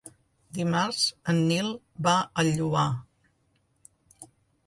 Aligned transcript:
Dimarts 0.57 1.01
en 1.33 1.41
Nil 1.49 1.67
va 2.07 2.15
al 2.43 2.49
Lloar. 2.55 2.87